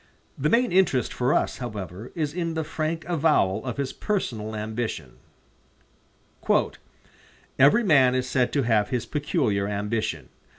[0.35, 5.17] The main interest for us, however, is in the frank avowal of his personal ambition.
[7.59, 10.29] "Every man is said to have his peculiar ambition.